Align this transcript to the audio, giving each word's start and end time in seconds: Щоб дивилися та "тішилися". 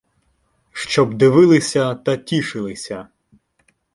Щоб 0.71 1.13
дивилися 1.13 1.95
та 1.95 2.17
"тішилися". 2.17 3.07